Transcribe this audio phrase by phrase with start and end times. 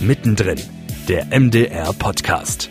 [0.00, 0.60] Mittendrin,
[1.08, 2.68] der MDR Podcast.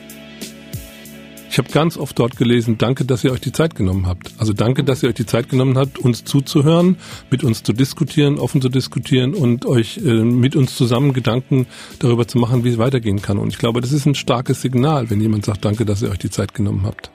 [1.49, 4.33] Ich habe ganz oft dort gelesen, danke, dass ihr euch die Zeit genommen habt.
[4.38, 6.97] Also danke, dass ihr euch die Zeit genommen habt, uns zuzuhören,
[7.31, 11.65] mit uns zu diskutieren, offen zu diskutieren und euch äh, mit uns zusammen Gedanken
[11.97, 13.39] darüber zu machen, wie es weitergehen kann.
[13.39, 16.20] Und ich glaube, das ist ein starkes Signal, wenn jemand sagt, danke, dass ihr euch
[16.20, 17.09] die Zeit genommen habt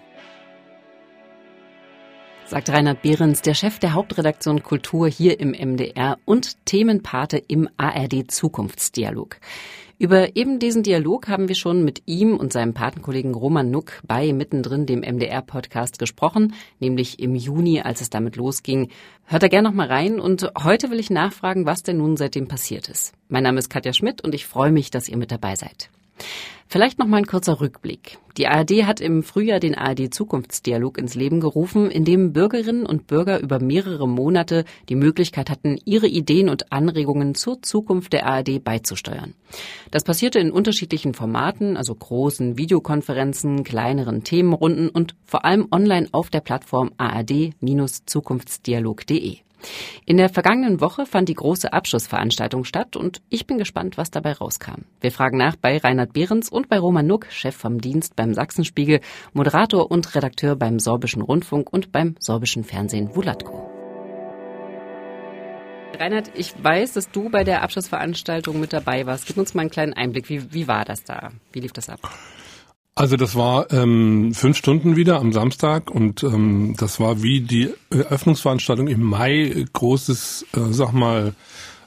[2.50, 8.29] sagt Reinhard Behrens, der Chef der Hauptredaktion Kultur hier im MDR und Themenpate im ARD
[8.29, 9.36] Zukunftsdialog.
[10.00, 14.32] Über eben diesen Dialog haben wir schon mit ihm und seinem Patenkollegen Roman Nuck bei
[14.32, 18.89] mittendrin dem MDR-Podcast gesprochen, nämlich im Juni, als es damit losging.
[19.27, 22.49] Hört da gerne noch mal rein und heute will ich nachfragen, was denn nun seitdem
[22.49, 23.13] passiert ist.
[23.29, 25.91] Mein Name ist Katja Schmidt und ich freue mich, dass ihr mit dabei seid.
[26.72, 28.18] Vielleicht noch mal ein kurzer Rückblick.
[28.36, 33.08] Die ARD hat im Frühjahr den ARD Zukunftsdialog ins Leben gerufen, in dem Bürgerinnen und
[33.08, 38.62] Bürger über mehrere Monate die Möglichkeit hatten, ihre Ideen und Anregungen zur Zukunft der ARD
[38.62, 39.34] beizusteuern.
[39.90, 46.30] Das passierte in unterschiedlichen Formaten, also großen Videokonferenzen, kleineren Themenrunden und vor allem online auf
[46.30, 49.38] der Plattform ard-zukunftsdialog.de.
[50.06, 54.33] In der vergangenen Woche fand die große Abschlussveranstaltung statt und ich bin gespannt, was dabei
[54.33, 54.83] rauskam.
[55.00, 59.00] Wir fragen nach bei Reinhard Behrens und bei Roman Nuck, Chef vom Dienst beim Sachsenspiegel,
[59.33, 63.70] Moderator und Redakteur beim Sorbischen Rundfunk und beim Sorbischen Fernsehen Wulatko.
[65.98, 69.27] Reinhard, ich weiß, dass du bei der Abschlussveranstaltung mit dabei warst.
[69.27, 70.30] Gib uns mal einen kleinen Einblick.
[70.30, 71.30] Wie, wie war das da?
[71.52, 72.00] Wie lief das ab?
[72.94, 77.72] Also das war ähm, fünf Stunden wieder am Samstag und ähm, das war wie die
[77.91, 79.64] Eröffnungsveranstaltung im Mai.
[79.72, 81.34] Großes, äh, sag mal,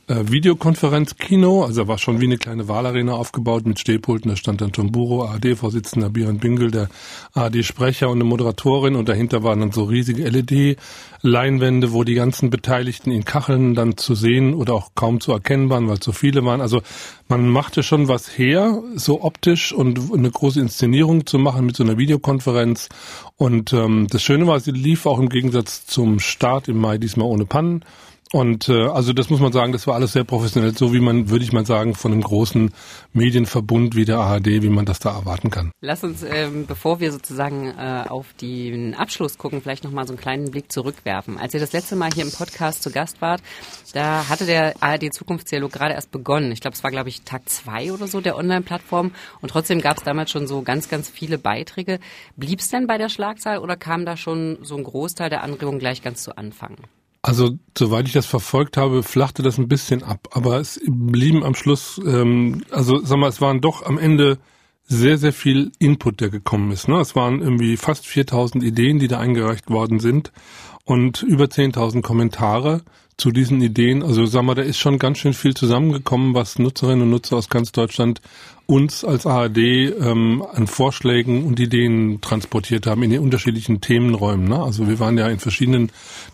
[0.08, 4.73] äh, Videokonferenzkino, also war schon wie eine kleine Wahlarena aufgebaut mit Stehpulten, da stand dann
[4.73, 6.90] Tomburo, ARD-Vorsitzender Björn Bingel, der
[7.34, 13.12] ARD-Sprecher und eine Moderatorin und dahinter waren dann so riesige LED-Leinwände, wo die ganzen Beteiligten
[13.12, 16.59] in Kacheln dann zu sehen oder auch kaum zu erkennen waren, weil zu viele waren.
[16.59, 16.81] Also
[17.30, 21.84] man machte schon was her, so optisch und eine große Inszenierung zu machen mit so
[21.84, 22.90] einer Videokonferenz.
[23.38, 27.28] Und ähm, das Schöne war, sie lief auch im Gegensatz zum Start im Mai diesmal
[27.28, 27.85] ohne Pannen.
[28.34, 31.30] Und äh, also das muss man sagen, das war alles sehr professionell, so wie man,
[31.30, 32.74] würde ich mal sagen, von einem großen
[33.14, 35.72] Medienverbund wie der ARD, wie man das da erwarten kann.
[35.82, 40.20] Lass uns, ähm, bevor wir sozusagen äh, auf den Abschluss gucken, vielleicht nochmal so einen
[40.20, 41.38] kleinen Blick zurückwerfen.
[41.38, 43.44] Als ihr das letzte Mal hier im Podcast zu Gast wart,
[43.94, 46.52] da hatte der ARD Zukunftsdialog gerade erst begonnen.
[46.52, 49.12] Ich glaube, es war, glaube ich, Tag zwei oder so der Online-Plattform.
[49.42, 52.00] Und trotzdem gab es damals schon so ganz, ganz viele Beiträge.
[52.36, 55.78] Blieb es denn bei der Schlagzahl oder kam da schon so ein Großteil der Anregungen
[55.78, 56.78] gleich ganz zu Anfang?
[57.25, 60.28] Also, soweit ich das verfolgt habe, flachte das ein bisschen ab.
[60.31, 64.39] Aber es blieben am Schluss, ähm, also sag mal, es waren doch am Ende
[64.84, 66.89] sehr, sehr viel Input, der gekommen ist.
[66.89, 67.00] Ne?
[67.00, 70.34] Es waren irgendwie fast 4000 Ideen, die da eingereicht worden sind
[70.86, 72.82] und über 10.000 Kommentare
[73.18, 74.04] zu diesen Ideen.
[74.04, 77.50] Also sag mal, da ist schon ganz schön viel zusammengekommen, was Nutzerinnen und Nutzer aus
[77.50, 78.22] ganz Deutschland
[78.66, 84.48] uns als ARD ähm, an Vorschlägen und Ideen transportiert haben in den unterschiedlichen Themenräumen.
[84.48, 84.62] Ne?
[84.62, 85.92] Also wir waren ja in verschiedenen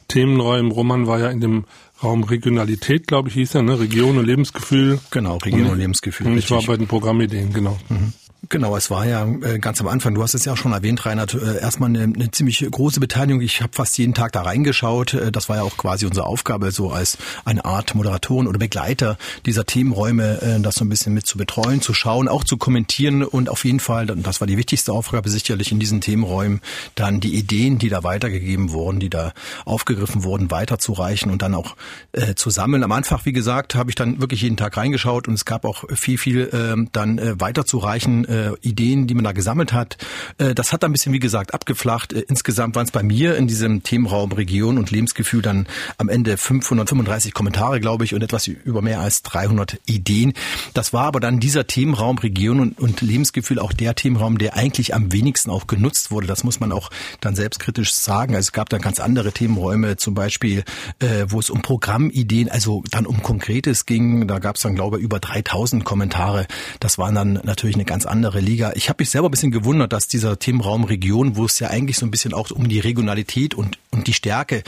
[0.08, 0.72] Themenräumen.
[0.72, 1.66] Roman war ja in dem
[2.02, 3.78] Raum Regionalität, glaube ich, hieß er, ne?
[3.78, 5.00] Region und Lebensgefühl.
[5.12, 6.28] Genau, Region und, und Lebensgefühl.
[6.28, 7.78] Und ich war bei den Programmideen, genau.
[7.90, 8.14] Mhm.
[8.52, 11.06] Genau, es war ja äh, ganz am Anfang, du hast es ja auch schon erwähnt,
[11.06, 13.42] Reinhard, äh, erstmal eine, eine ziemlich große Beteiligung.
[13.42, 15.14] Ich habe fast jeden Tag da reingeschaut.
[15.14, 19.20] Äh, das war ja auch quasi unsere Aufgabe, so als eine Art Moderatoren oder Begleiter
[19.46, 23.50] dieser Themenräume, das so ein bisschen mit zu betreuen, zu schauen, auch zu kommentieren und
[23.50, 26.62] auf jeden Fall, das war die wichtigste Aufgabe sicherlich in diesen Themenräumen,
[26.96, 29.34] dann die Ideen, die da weitergegeben wurden, die da
[29.66, 31.76] aufgegriffen wurden, weiterzureichen und dann auch
[32.14, 32.84] äh, zu sammeln.
[32.84, 35.84] Am Anfang, wie gesagt, habe ich dann wirklich jeden Tag reingeschaut und es gab auch
[35.94, 39.98] viel, viel äh, dann äh, weiterzureichen äh, Ideen, die man da gesammelt hat.
[40.38, 42.14] Äh, das hat ein bisschen, wie gesagt, abgeflacht.
[42.14, 45.68] Äh, insgesamt waren es bei mir in diesem Themenraum Region und Lebensgefühl dann
[45.98, 50.34] am Ende 535 Kommentare, glaube ich, und etwas über mehr als 300 Ideen.
[50.74, 54.94] Das war aber dann dieser Themenraum Region und, und Lebensgefühl auch der Themenraum, der eigentlich
[54.94, 56.28] am wenigsten auch genutzt wurde.
[56.28, 56.90] Das muss man auch
[57.22, 58.36] dann selbstkritisch sagen.
[58.36, 60.64] Also es gab dann ganz andere Themenräume, zum Beispiel,
[61.00, 64.28] äh, wo es um Programmideen, also dann um Konkretes ging.
[64.28, 66.48] Da gab es dann, glaube ich, über 3000 Kommentare.
[66.80, 68.74] Das waren dann natürlich eine ganz andere andere Liga.
[68.76, 71.98] Ich habe mich selber ein bisschen gewundert, dass dieser Themenraum Region, wo es ja eigentlich
[71.98, 74.62] so ein bisschen auch um die Regionalität und, und die Stärke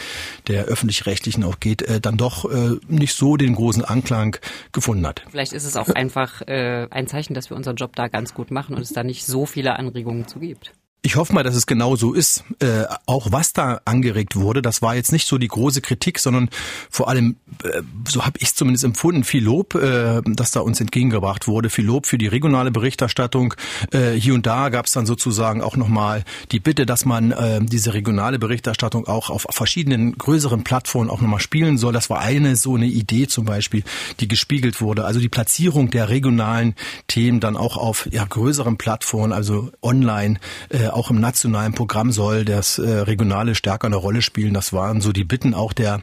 [0.47, 4.37] der öffentlich-rechtlichen auch geht, äh, dann doch äh, nicht so den großen Anklang
[4.71, 5.23] gefunden hat.
[5.29, 8.49] Vielleicht ist es auch einfach äh, ein Zeichen, dass wir unseren Job da ganz gut
[8.49, 10.73] machen und es da nicht so viele Anregungen zu gibt.
[11.03, 12.43] Ich hoffe mal, dass es genau so ist.
[12.59, 16.49] Äh, auch was da angeregt wurde, das war jetzt nicht so die große Kritik, sondern
[16.91, 21.47] vor allem, äh, so habe ich zumindest empfunden, viel Lob, äh, das da uns entgegengebracht
[21.47, 21.71] wurde.
[21.71, 23.55] Viel Lob für die regionale Berichterstattung.
[23.91, 27.61] Äh, hier und da gab es dann sozusagen auch nochmal die Bitte, dass man äh,
[27.63, 31.93] diese regionale Berichterstattung auch auf verschiedenen größeren Plattformen auch nochmal spielen soll.
[31.93, 33.83] Das war eine so eine Idee zum Beispiel,
[34.19, 35.05] die gespiegelt wurde.
[35.05, 36.75] Also die Platzierung der regionalen
[37.07, 40.39] Themen dann auch auf ja, größeren Plattformen, also online.
[40.69, 44.53] Äh, auch im nationalen Programm soll das äh, Regionale stärker eine Rolle spielen.
[44.53, 46.01] Das waren so die Bitten auch der,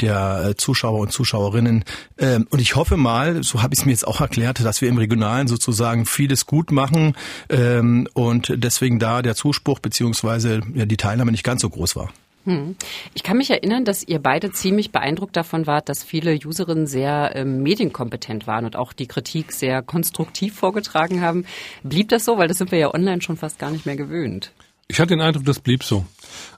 [0.00, 1.84] der äh, Zuschauer und Zuschauerinnen.
[2.18, 4.88] Ähm, und ich hoffe mal, so habe ich es mir jetzt auch erklärt, dass wir
[4.88, 7.14] im Regionalen sozusagen vieles gut machen
[7.48, 12.10] ähm, und deswegen da der Zuspruch beziehungsweise die Teilnahme nicht ganz so groß war.
[12.44, 12.76] Hm.
[13.14, 17.32] Ich kann mich erinnern, dass ihr beide ziemlich beeindruckt davon wart, dass viele Userinnen sehr
[17.34, 21.44] ähm, medienkompetent waren und auch die Kritik sehr konstruktiv vorgetragen haben.
[21.82, 22.38] Blieb das so?
[22.38, 24.52] Weil das sind wir ja online schon fast gar nicht mehr gewöhnt.
[24.88, 26.06] Ich hatte den Eindruck, das blieb so.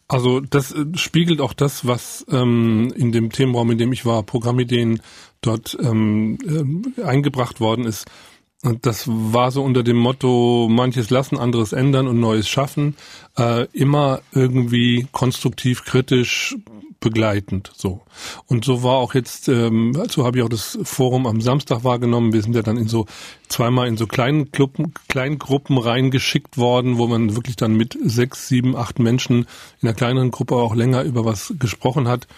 [0.06, 4.22] Also das äh, spiegelt auch das, was ähm, in dem Themenraum, in dem ich war,
[4.22, 5.02] Programmideen
[5.40, 6.38] dort ähm,
[6.96, 8.06] äh, eingebracht worden ist.
[8.62, 12.94] Und das war so unter dem Motto, manches lassen, anderes ändern und Neues schaffen,
[13.38, 16.56] äh, immer irgendwie konstruktiv, kritisch,
[17.00, 17.72] begleitend.
[17.74, 18.02] So.
[18.46, 22.34] Und so war auch jetzt, ähm, so habe ich auch das Forum am Samstag wahrgenommen.
[22.34, 23.06] Wir sind ja dann in so
[23.48, 28.48] zweimal in so kleinen Gruppen, kleinen Gruppen reingeschickt worden, wo man wirklich dann mit sechs,
[28.48, 29.46] sieben, acht Menschen
[29.80, 32.28] in einer kleineren Gruppe auch länger über was gesprochen hat.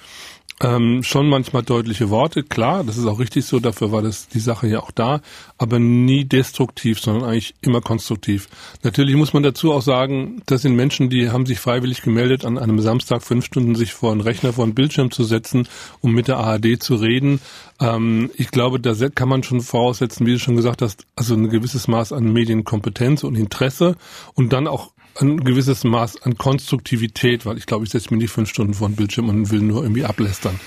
[0.62, 4.38] Ähm, schon manchmal deutliche Worte, klar, das ist auch richtig so, dafür war das die
[4.38, 5.20] Sache ja auch da,
[5.58, 8.48] aber nie destruktiv, sondern eigentlich immer konstruktiv.
[8.84, 12.58] Natürlich muss man dazu auch sagen, das sind Menschen, die haben sich freiwillig gemeldet, an
[12.58, 15.66] einem Samstag fünf Stunden sich vor einen Rechner, vor einen Bildschirm zu setzen,
[16.00, 17.40] um mit der ARD zu reden.
[17.80, 21.50] Ähm, ich glaube, da kann man schon voraussetzen, wie du schon gesagt hast, also ein
[21.50, 23.96] gewisses Maß an Medienkompetenz und Interesse
[24.34, 28.30] und dann auch ein gewisses Maß an Konstruktivität, weil ich glaube, ich setze mir nicht
[28.30, 30.58] fünf Stunden vor den Bildschirm und will nur irgendwie ablästern.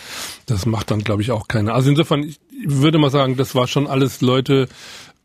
[0.46, 1.74] Das macht dann, glaube ich, auch keiner.
[1.74, 4.68] Also insofern, ich würde mal sagen, das war schon alles Leute,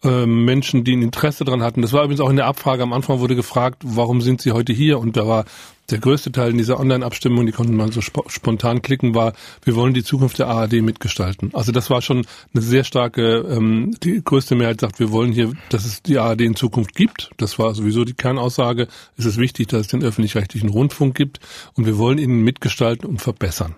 [0.03, 1.83] Menschen, die ein Interesse dran hatten.
[1.83, 4.73] Das war übrigens auch in der Abfrage am Anfang wurde gefragt, warum sind Sie heute
[4.73, 4.99] hier?
[4.99, 5.45] Und da war
[5.91, 9.33] der größte Teil in dieser Online-Abstimmung, die konnten man so sp spontan klicken, war,
[9.63, 11.51] wir wollen die Zukunft der ARD mitgestalten.
[11.53, 15.53] Also das war schon eine sehr starke, ähm, die größte Mehrheit sagt, wir wollen hier,
[15.69, 17.31] dass es die ARD in Zukunft gibt.
[17.37, 18.89] Das war sowieso die Kernaussage.
[19.17, 21.41] Es ist wichtig, dass es den öffentlich-rechtlichen Rundfunk gibt
[21.75, 23.75] und wir wollen ihn mitgestalten und verbessern.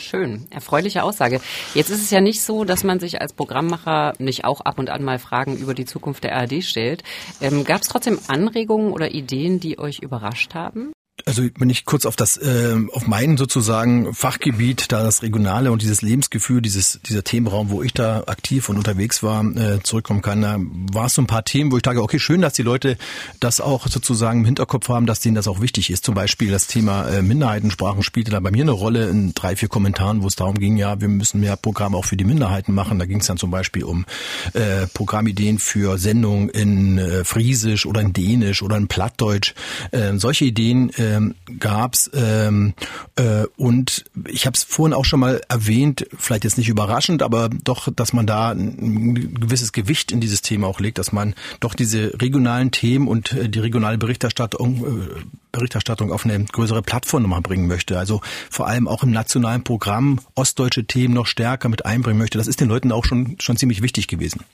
[0.00, 1.40] Schön, erfreuliche Aussage.
[1.74, 4.88] Jetzt ist es ja nicht so, dass man sich als Programmmacher nicht auch ab und
[4.88, 7.04] an mal Fragen über die Zukunft der ARD stellt.
[7.42, 10.92] Ähm, Gab es trotzdem Anregungen oder Ideen, die euch überrascht haben?
[11.26, 15.82] Also wenn ich kurz auf das, äh, auf mein sozusagen Fachgebiet, da das Regionale und
[15.82, 20.42] dieses Lebensgefühl, dieses dieser Themenraum, wo ich da aktiv und unterwegs war, äh, zurückkommen kann,
[20.42, 20.58] da
[20.92, 22.96] war es so ein paar Themen, wo ich dachte, okay, schön, dass die Leute
[23.40, 26.04] das auch sozusagen im Hinterkopf haben, dass denen das auch wichtig ist.
[26.04, 29.68] Zum Beispiel das Thema äh, Minderheitensprachen spielte da bei mir eine Rolle in drei, vier
[29.68, 32.98] Kommentaren, wo es darum ging, ja, wir müssen mehr Programme auch für die Minderheiten machen.
[32.98, 34.06] Da ging es dann zum Beispiel um
[34.52, 39.54] äh, Programmideen für Sendungen in äh, Friesisch oder in Dänisch oder in Plattdeutsch.
[39.90, 42.74] Äh, solche Ideen äh, ähm, gab's ähm,
[43.16, 47.48] äh, und ich habe es vorhin auch schon mal erwähnt, vielleicht jetzt nicht überraschend, aber
[47.48, 51.74] doch, dass man da ein gewisses Gewicht in dieses Thema auch legt, dass man doch
[51.74, 55.20] diese regionalen Themen und äh, die regionale Berichterstattung äh,
[55.52, 57.98] Berichterstattung auf eine größere Plattform nochmal bringen möchte.
[57.98, 58.20] Also
[58.50, 62.38] vor allem auch im nationalen Programm ostdeutsche Themen noch stärker mit einbringen möchte.
[62.38, 64.44] Das ist den Leuten auch schon, schon ziemlich wichtig gewesen.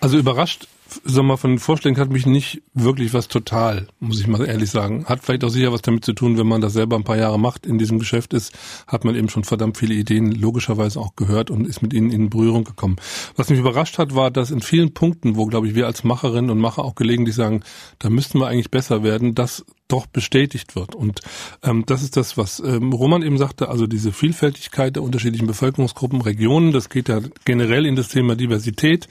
[0.00, 0.68] Also überrascht
[1.04, 4.70] sag mal, von den Vorschlägen hat mich nicht wirklich was total, muss ich mal ehrlich
[4.70, 5.04] sagen.
[5.06, 7.38] Hat vielleicht auch sicher was damit zu tun, wenn man das selber ein paar Jahre
[7.38, 8.52] macht, in diesem Geschäft ist,
[8.86, 12.30] hat man eben schon verdammt viele Ideen logischerweise auch gehört und ist mit ihnen in
[12.30, 12.96] Berührung gekommen.
[13.36, 16.50] Was mich überrascht hat, war, dass in vielen Punkten, wo, glaube ich, wir als Macherinnen
[16.50, 17.62] und Macher auch gelegentlich sagen,
[17.98, 20.94] da müssten wir eigentlich besser werden, das doch bestätigt wird.
[20.94, 21.20] Und
[21.62, 26.20] ähm, das ist das, was ähm, Roman eben sagte, also diese Vielfältigkeit der unterschiedlichen Bevölkerungsgruppen,
[26.20, 29.08] Regionen, das geht ja generell in das Thema Diversität,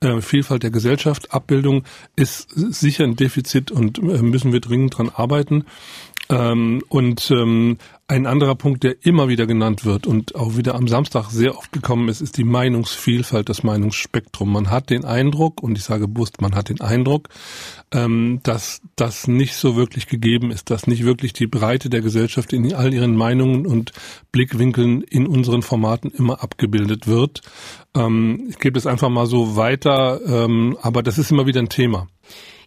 [0.00, 5.10] äh, Vielfalt der Gesellschaft, Abbildung ist sicher ein Defizit und äh, müssen wir dringend dran
[5.12, 5.64] arbeiten.
[6.30, 7.78] Ähm, und ähm,
[8.10, 11.72] ein anderer Punkt, der immer wieder genannt wird und auch wieder am Samstag sehr oft
[11.72, 14.50] gekommen ist, ist die Meinungsvielfalt, das Meinungsspektrum.
[14.50, 17.28] Man hat den Eindruck, und ich sage bewusst, man hat den Eindruck,
[17.92, 22.54] ähm, dass das nicht so wirklich gegeben ist, dass nicht wirklich die Breite der Gesellschaft
[22.54, 23.92] in all ihren Meinungen und
[24.32, 27.42] Blickwinkeln in unseren Formaten immer abgebildet wird.
[27.94, 31.68] Ähm, ich gebe das einfach mal so weiter, ähm, aber das ist immer wieder ein
[31.68, 32.06] Thema.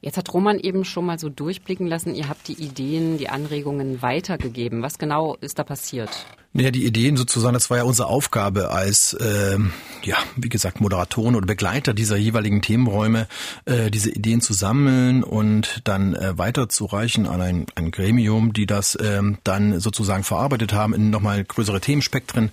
[0.04, 4.02] Jetzt hat Roman eben schon mal so durchblicken lassen, ihr habt die Ideen, die Anregungen
[4.02, 4.82] weitergegeben.
[4.82, 6.10] Was genau ist da passiert?
[6.54, 9.58] Naja, die Ideen sozusagen, das war ja unsere Aufgabe als, äh,
[10.04, 13.28] ja, wie gesagt, Moderatoren oder Begleiter dieser jeweiligen Themenräume,
[13.64, 18.96] äh, diese Ideen zu sammeln und dann äh, weiterzureichen an ein, ein Gremium, die das
[18.96, 22.52] äh, dann sozusagen verarbeitet haben, in nochmal größere Themenspektren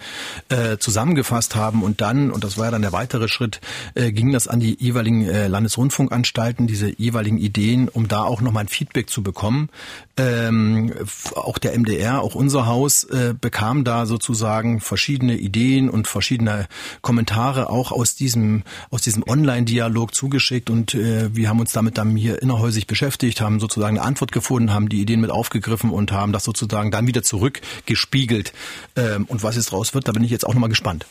[0.49, 3.61] äh, zusammengefasst haben und dann, und das war ja dann der weitere Schritt,
[3.97, 8.65] äh, ging das an die jeweiligen äh, Landesrundfunkanstalten, diese jeweiligen Ideen, um da auch nochmal
[8.65, 9.71] ein Feedback zu bekommen.
[10.17, 10.93] Ähm,
[11.35, 16.69] auch der MDR, auch unser Haus äh, bekam da sozusagen verschiedene Ideen und verschiedene
[17.03, 22.17] Kommentare auch aus diesem aus diesem Online-Dialog zugeschickt und äh, wir haben uns damit dann
[22.17, 26.33] hier innerhäusig beschäftigt, haben sozusagen eine Antwort gefunden, haben die Ideen mit aufgegriffen und haben
[26.33, 28.53] das sozusagen dann wieder zurückgespiegelt.
[28.97, 31.07] Ähm, und was jetzt raus wird, da bin ich jetzt auch nochmal gespannt.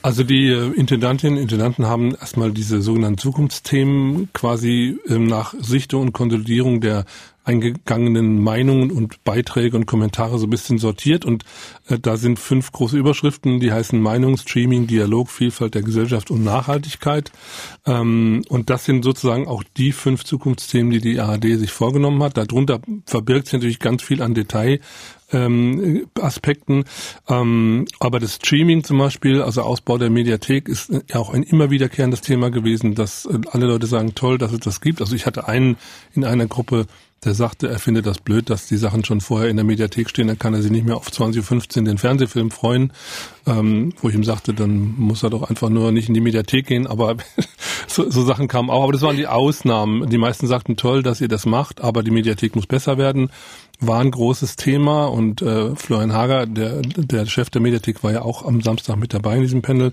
[0.00, 6.02] Also die äh, Intendantinnen und Intendanten haben erstmal diese sogenannten Zukunftsthemen quasi ähm, nach Sichtung
[6.02, 7.04] und Konsolidierung der
[7.48, 11.44] eingegangenen Meinungen und Beiträge und Kommentare so ein bisschen sortiert und
[11.88, 16.44] äh, da sind fünf große Überschriften, die heißen Meinung, Streaming, Dialog, Vielfalt der Gesellschaft und
[16.44, 17.32] Nachhaltigkeit.
[17.86, 22.36] Ähm, und das sind sozusagen auch die fünf Zukunftsthemen, die die ARD sich vorgenommen hat.
[22.36, 24.80] Darunter verbirgt sich natürlich ganz viel an Detail,
[25.32, 26.84] ähm, Aspekten.
[27.28, 31.70] Ähm, aber das Streaming zum Beispiel, also Ausbau der Mediathek, ist ja auch ein immer
[31.70, 35.00] wiederkehrendes Thema gewesen, dass äh, alle Leute sagen, toll, dass es das gibt.
[35.00, 35.76] Also ich hatte einen
[36.14, 36.86] in einer Gruppe,
[37.24, 40.28] der sagte, er findet das blöd, dass die Sachen schon vorher in der Mediathek stehen,
[40.28, 42.92] dann kann er sich nicht mehr auf 20.15 Uhr den Fernsehfilm freuen,
[43.46, 46.66] ähm, wo ich ihm sagte, dann muss er doch einfach nur nicht in die Mediathek
[46.66, 47.16] gehen, aber
[47.88, 50.08] so, so Sachen kamen auch, aber das waren die Ausnahmen.
[50.08, 53.30] Die meisten sagten, toll, dass ihr das macht, aber die Mediathek muss besser werden,
[53.80, 58.22] war ein großes Thema und äh, Florian Hager, der, der Chef der Mediathek, war ja
[58.22, 59.92] auch am Samstag mit dabei in diesem Panel.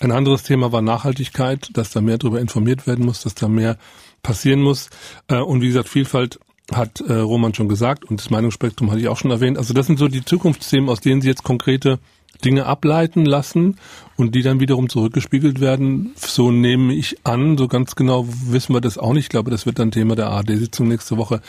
[0.00, 3.76] Ein anderes Thema war Nachhaltigkeit, dass da mehr darüber informiert werden muss, dass da mehr
[4.22, 4.88] passieren muss.
[5.28, 6.40] Äh, und wie gesagt, Vielfalt
[6.76, 9.58] hat äh, Roman schon gesagt und das Meinungsspektrum hatte ich auch schon erwähnt.
[9.58, 11.98] Also das sind so die Zukunftsthemen, aus denen Sie jetzt konkrete
[12.44, 13.78] Dinge ableiten lassen
[14.16, 16.12] und die dann wiederum zurückgespiegelt werden.
[16.16, 19.24] So nehme ich an, so ganz genau wissen wir das auch nicht.
[19.24, 21.40] Ich glaube, das wird dann Thema der ARD-Sitzung nächste Woche.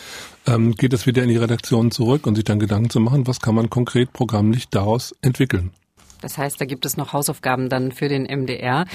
[0.46, 3.40] Ähm, geht es wieder in die Redaktion zurück und sich dann Gedanken zu machen, was
[3.40, 5.72] kann man konkret programmlich daraus entwickeln.
[6.24, 8.86] Das heißt, da gibt es noch Hausaufgaben dann für den MDR.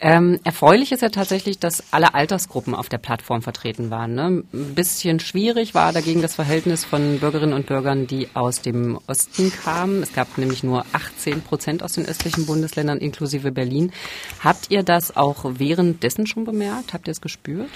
[0.00, 4.14] Ähm, erfreulich ist ja tatsächlich, dass alle Altersgruppen auf der Plattform vertreten waren.
[4.14, 4.44] Ne?
[4.52, 9.52] Ein bisschen schwierig war dagegen das Verhältnis von Bürgerinnen und Bürgern, die aus dem Osten
[9.52, 10.02] kamen.
[10.02, 13.92] Es gab nämlich nur 18 Prozent aus den östlichen Bundesländern inklusive Berlin.
[14.42, 16.92] Habt ihr das auch währenddessen schon bemerkt?
[16.94, 17.70] Habt ihr es gespürt?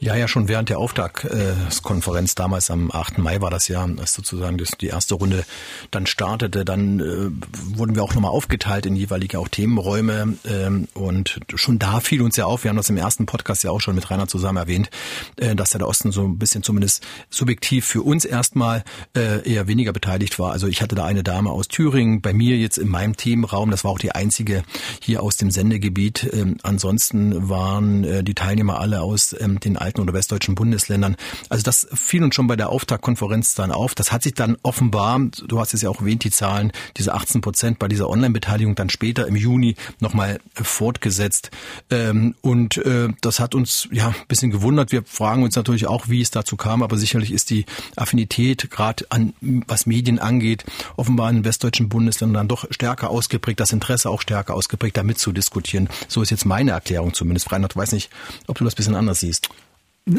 [0.00, 3.18] Ja, ja, schon während der Auftaktkonferenz damals am 8.
[3.18, 5.44] Mai war das ja, als sozusagen das, die erste Runde
[5.90, 6.64] dann startete.
[6.64, 7.30] Dann äh,
[7.76, 10.36] wurden wir auch nochmal aufgeteilt in jeweilige auch Themenräume.
[10.44, 13.70] Ähm, und schon da fiel uns ja auf, wir haben das im ersten Podcast ja
[13.70, 14.90] auch schon mit Rainer zusammen erwähnt,
[15.36, 18.84] äh, dass der Osten so ein bisschen zumindest subjektiv für uns erstmal
[19.16, 20.52] äh, eher weniger beteiligt war.
[20.52, 23.84] Also ich hatte da eine Dame aus Thüringen, bei mir jetzt in meinem Themenraum, das
[23.84, 24.62] war auch die einzige
[25.00, 26.28] hier aus dem Sendegebiet.
[26.32, 31.16] Ähm, ansonsten waren äh, die Teilnehmer alle aus ähm, den alten oder westdeutschen Bundesländern.
[31.48, 33.94] Also das fiel uns schon bei der Auftaktkonferenz dann auf.
[33.94, 37.40] Das hat sich dann offenbar, du hast es ja auch erwähnt, die Zahlen, diese 18
[37.40, 41.50] Prozent bei dieser Online-Beteiligung dann später im Juni nochmal fortgesetzt.
[41.90, 44.92] Ähm, und äh, das hat uns ja ein bisschen gewundert.
[44.92, 47.64] Wir fragen uns natürlich auch, wie es dazu kam, aber sicherlich ist die
[47.96, 49.34] Affinität gerade an
[49.66, 50.64] was Medien angeht,
[50.96, 55.32] offenbar in den westdeutschen Bundesländern doch stärker ausgeprägt, das Interesse auch stärker ausgeprägt, damit zu
[55.32, 55.88] diskutieren.
[56.08, 57.50] So ist jetzt meine Erklärung zumindest.
[57.52, 58.10] Reinhard, weiß nicht,
[58.46, 59.48] ob du das ein bisschen anders siehst.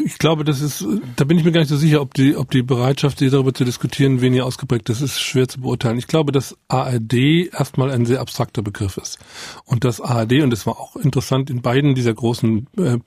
[0.04, 0.84] Ich glaube, das ist,
[1.16, 3.64] da bin ich mir gar nicht so sicher, ob die, ob die Bereitschaft, darüber zu
[3.64, 5.98] diskutieren, weniger ausgeprägt ist, ist schwer zu beurteilen.
[5.98, 9.18] Ich glaube, dass ARD erstmal ein sehr abstrakter Begriff ist.
[9.64, 12.98] Und das ARD, und das war auch interessant in beiden dieser großen äh,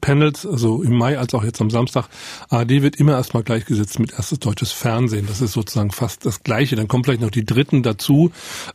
[0.00, 2.08] Panels, also im Mai als auch jetzt am Samstag,
[2.50, 5.26] ARD wird immer erstmal gleichgesetzt mit erstes deutsches Fernsehen.
[5.26, 6.76] Das ist sozusagen fast das Gleiche.
[6.76, 8.30] Dann kommen vielleicht noch die Dritten dazu.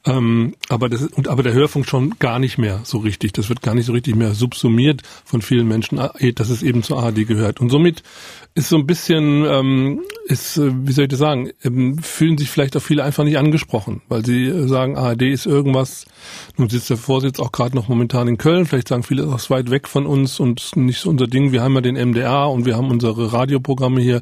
[0.05, 3.33] Ähm, aber das, und, aber der Hörfunk schon gar nicht mehr so richtig.
[3.33, 5.99] Das wird gar nicht so richtig mehr subsumiert von vielen Menschen.
[5.99, 7.61] Ah, das ist eben zu ARD ARD gehört.
[7.61, 8.03] Und somit
[8.55, 12.49] ist so ein bisschen, ähm, ist, äh, wie soll ich das sagen, ähm, fühlen sich
[12.49, 16.05] vielleicht auch viele einfach nicht angesprochen, weil sie äh, sagen, ARD ist irgendwas,
[16.57, 19.49] nun sitzt der Vorsitz auch gerade noch momentan in Köln, vielleicht sagen viele, das ist
[19.49, 22.65] weit weg von uns und nicht so unser Ding, wir haben ja den MDR und
[22.65, 24.21] wir haben unsere Radioprogramme hier.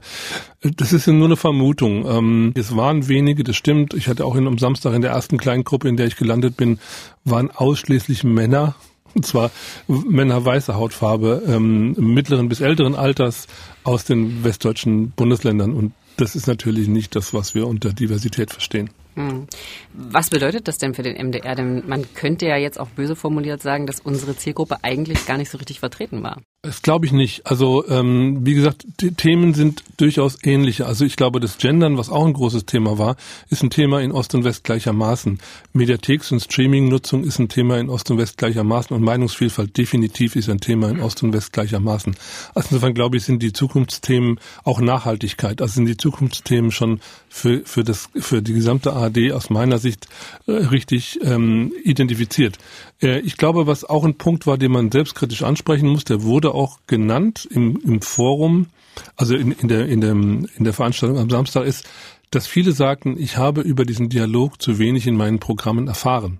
[0.61, 2.05] Das ist ja nur eine Vermutung.
[2.05, 3.93] Ähm, es waren wenige, das stimmt.
[3.93, 6.57] Ich hatte auch in, am Samstag in der ersten kleinen Gruppe, in der ich gelandet
[6.57, 6.79] bin,
[7.23, 8.75] waren ausschließlich Männer
[9.17, 9.51] und zwar
[9.87, 13.47] Männer weißer Hautfarbe, ähm, mittleren bis älteren Alters
[13.83, 15.73] aus den westdeutschen Bundesländern.
[15.73, 18.91] Und das ist natürlich nicht das, was wir unter Diversität verstehen.
[19.15, 19.47] Hm.
[19.93, 21.55] Was bedeutet das denn für den MDR?
[21.55, 25.49] Denn man könnte ja jetzt auch böse formuliert sagen, dass unsere Zielgruppe eigentlich gar nicht
[25.49, 26.37] so richtig vertreten war.
[26.63, 27.45] Das glaube ich nicht.
[27.45, 30.87] Also ähm, wie gesagt, die Themen sind durchaus ähnliche.
[30.87, 33.15] Also ich glaube, das Gendern, was auch ein großes Thema war,
[33.49, 35.37] ist ein Thema in Ost und West gleichermaßen.
[35.73, 40.49] Mediatheks- und Streaming-Nutzung ist ein Thema in Ost und West gleichermaßen und Meinungsvielfalt definitiv ist
[40.49, 42.15] ein Thema in Ost und West gleichermaßen.
[42.55, 45.61] Also insofern glaube ich, sind die Zukunftsthemen auch Nachhaltigkeit.
[45.61, 50.07] Also sind die Zukunftsthemen schon für, für, das, für die gesamte ARD aus meiner Sicht
[50.47, 52.57] äh, richtig ähm, identifiziert.
[53.01, 56.46] Äh, ich glaube, was auch ein Punkt war, den man selbstkritisch ansprechen muss, der wurde
[56.53, 58.67] auch genannt im, im Forum,
[59.15, 61.87] also in, in, der, in, dem, in der Veranstaltung am Samstag, ist,
[62.31, 66.39] dass viele sagten, ich habe über diesen Dialog zu wenig in meinen Programmen erfahren.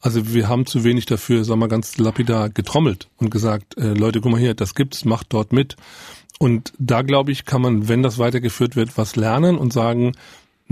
[0.00, 4.20] Also wir haben zu wenig dafür, sagen wir ganz lapidar, getrommelt und gesagt, äh, Leute,
[4.20, 5.76] guck mal hier, das gibt's, macht dort mit.
[6.38, 10.12] Und da glaube ich, kann man, wenn das weitergeführt wird, was lernen und sagen,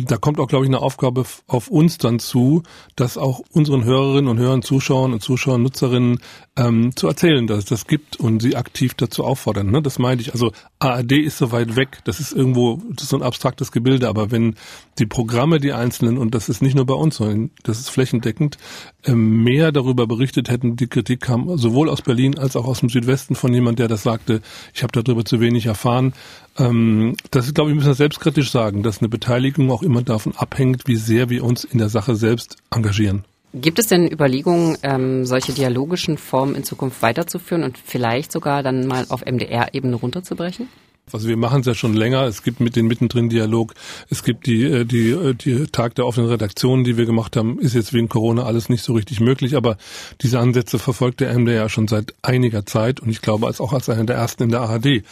[0.05, 2.63] da kommt auch, glaube ich, eine Aufgabe auf uns dann zu,
[2.95, 6.21] das auch unseren Hörerinnen und Hörern, Zuschauern und Zuschauern, Nutzerinnen
[6.57, 9.71] ähm, zu erzählen, dass es das gibt und sie aktiv dazu auffordern.
[9.71, 9.83] Ne?
[9.83, 10.33] Das meine ich.
[10.33, 11.99] Also ARD ist so weit weg.
[12.05, 14.09] Das ist irgendwo, das ist so ein abstraktes Gebilde.
[14.09, 14.55] Aber wenn
[14.99, 18.57] die Programme, die einzelnen, und das ist nicht nur bei uns, sondern das ist flächendeckend,
[19.05, 22.89] ähm, mehr darüber berichtet hätten, die Kritik kam sowohl aus Berlin als auch aus dem
[22.89, 24.43] Südwesten von jemand, der das sagte,
[24.75, 26.13] ich habe darüber zu wenig erfahren.
[26.59, 30.87] Ähm, das glaube ich, müssen wir selbstkritisch sagen, dass eine Beteiligung auch immer davon abhängt,
[30.87, 33.25] wie sehr wir uns in der Sache selbst engagieren.
[33.55, 38.87] Gibt es denn Überlegungen, ähm, solche dialogischen Formen in Zukunft weiterzuführen und vielleicht sogar dann
[38.87, 40.69] mal auf MDR-Ebene runterzubrechen?
[41.15, 42.23] Also wir machen es ja schon länger.
[42.23, 43.75] Es gibt mit den mittendrin Dialog.
[44.11, 47.59] Es gibt die, äh, die, äh, die Tag der offenen Redaktion, die wir gemacht haben.
[47.59, 49.57] Ist jetzt wegen Corona alles nicht so richtig möglich.
[49.57, 49.77] Aber
[50.21, 53.01] diese Ansätze verfolgt der MDR schon seit einiger Zeit.
[53.01, 55.03] Und ich glaube, als auch als einer der ersten in der ARD.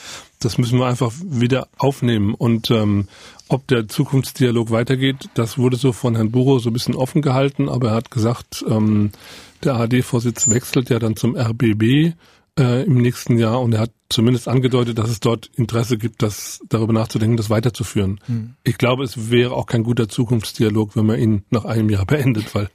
[0.40, 2.34] Das müssen wir einfach wieder aufnehmen.
[2.34, 3.08] Und ähm,
[3.48, 7.68] ob der Zukunftsdialog weitergeht, das wurde so von Herrn Buro so ein bisschen offen gehalten.
[7.68, 9.12] Aber er hat gesagt, ähm,
[9.64, 12.14] der ARD-Vorsitz wechselt ja dann zum RBB
[12.58, 16.60] äh, im nächsten Jahr und er hat zumindest angedeutet, dass es dort Interesse gibt, das
[16.68, 18.20] darüber nachzudenken, das weiterzuführen.
[18.26, 18.54] Mhm.
[18.64, 22.54] Ich glaube, es wäre auch kein guter Zukunftsdialog, wenn man ihn nach einem Jahr beendet,
[22.54, 22.68] weil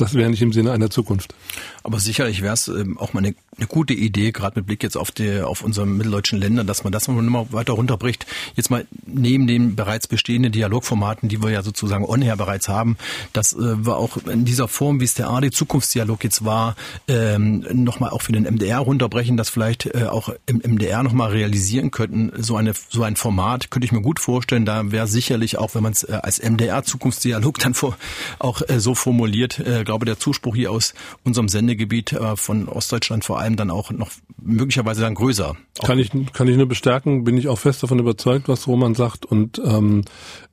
[0.00, 1.34] das wäre nicht im Sinne einer Zukunft.
[1.82, 4.96] Aber sicherlich wäre es ähm, auch mal eine, eine, gute Idee, gerade mit Blick jetzt
[4.96, 8.26] auf die, auf unsere mitteldeutschen Länder, dass man das nochmal weiter runterbricht.
[8.54, 12.96] Jetzt mal neben den bereits bestehenden Dialogformaten, die wir ja sozusagen on-air bereits haben,
[13.32, 16.76] dass äh, wir auch in dieser Form, wie es der AD Zukunftsdialog jetzt war,
[17.08, 21.90] ähm, nochmal auch für den MDR runterbrechen, das vielleicht äh, auch im MDR nochmal realisieren
[21.90, 22.32] könnten.
[22.42, 24.64] So eine, so ein Format könnte ich mir gut vorstellen.
[24.64, 27.96] Da wäre sicherlich auch, wenn man es äh, als MDR Zukunftsdialog dann vor,
[28.38, 30.94] auch äh, so formuliert, äh, glaube der Zuspruch hier aus
[31.24, 35.56] unserem Sendegebiet äh, von Ostdeutschland vor allem dann auch noch möglicherweise dann größer.
[35.84, 39.24] Kann ich, kann ich nur bestärken, bin ich auch fest davon überzeugt, was Roman sagt.
[39.24, 40.02] Und ähm,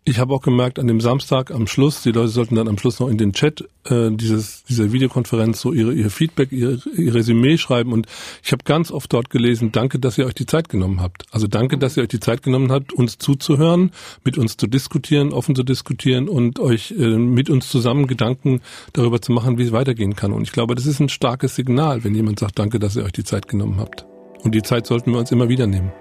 [0.07, 3.01] ich habe auch gemerkt, an dem Samstag am Schluss, die Leute sollten dann am Schluss
[3.01, 7.57] noch in den Chat äh, dieses, dieser Videokonferenz so ihre, ihr Feedback, ihr, ihr Resümee
[7.57, 7.91] schreiben.
[7.91, 8.07] Und
[8.41, 11.25] ich habe ganz oft dort gelesen, danke, dass ihr euch die Zeit genommen habt.
[11.31, 13.91] Also danke, dass ihr euch die Zeit genommen habt, uns zuzuhören,
[14.23, 18.61] mit uns zu diskutieren, offen zu diskutieren und euch äh, mit uns zusammen Gedanken
[18.93, 20.31] darüber zu machen, wie es weitergehen kann.
[20.31, 23.11] Und ich glaube, das ist ein starkes Signal, wenn jemand sagt, danke, dass ihr euch
[23.11, 24.05] die Zeit genommen habt.
[24.43, 25.91] Und die Zeit sollten wir uns immer wieder nehmen.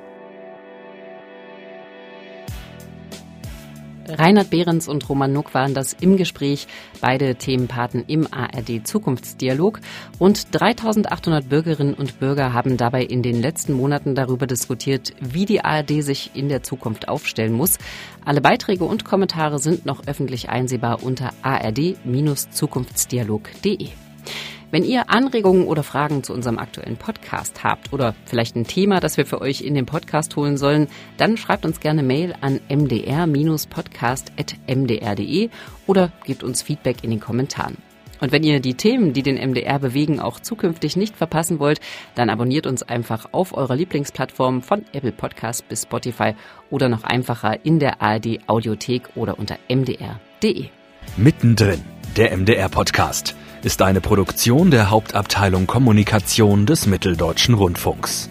[4.09, 6.69] Reinhard Behrens und Roman Nuck waren das im Gespräch,
[7.01, 9.81] beide Themenpaten im ARD Zukunftsdialog.
[10.21, 15.65] Rund 3800 Bürgerinnen und Bürger haben dabei in den letzten Monaten darüber diskutiert, wie die
[15.65, 17.79] ARD sich in der Zukunft aufstellen muss.
[18.25, 23.89] Alle Beiträge und Kommentare sind noch öffentlich einsehbar unter ard-zukunftsdialog.de.
[24.73, 29.17] Wenn ihr Anregungen oder Fragen zu unserem aktuellen Podcast habt oder vielleicht ein Thema, das
[29.17, 35.51] wir für euch in den Podcast holen sollen, dann schreibt uns gerne Mail an mdr-podcast.mdr.de
[35.87, 37.77] oder gebt uns Feedback in den Kommentaren.
[38.21, 41.79] Und wenn ihr die Themen, die den MDR bewegen, auch zukünftig nicht verpassen wollt,
[42.17, 46.35] dann abonniert uns einfach auf eurer Lieblingsplattform von Apple Podcast bis Spotify
[46.71, 50.71] oder noch einfacher in der ARD Audiothek oder unter mdr.de.
[51.17, 51.85] Mittendrin,
[52.17, 58.31] der MDR Podcast ist eine Produktion der Hauptabteilung Kommunikation des Mitteldeutschen Rundfunks.